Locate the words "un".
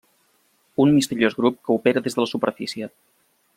0.85-0.89